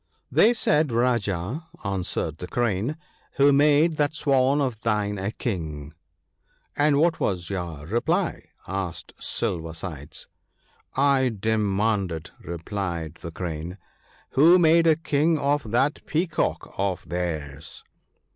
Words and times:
'They 0.31 0.51
said, 0.51 0.91
Rajah,' 0.91 1.63
answered 1.85 2.39
the 2.39 2.47
Crane, 2.47 2.97
"who 3.33 3.51
made 3.53 3.97
that 3.97 4.15
Swan 4.15 4.59
of 4.59 4.81
thine 4.81 5.19
a 5.19 5.29
King?"' 5.31 5.93
And 6.75 6.97
what 6.97 7.19
was 7.19 7.51
your 7.51 7.85
reply?' 7.85 8.45
asked 8.67 9.13
Silver 9.19 9.75
sides.' 9.75 10.27
I 10.95 11.31
demanded,' 11.39 12.31
replied 12.43 13.19
the 13.21 13.29
Crane,' 13.29 13.77
who 14.31 14.57
made 14.57 14.87
a 14.87 14.95
King 14.95 15.37
of 15.37 15.69
that 15.69 16.03
Peacock 16.07 16.73
of 16.79 17.07
theirs. 17.07 17.83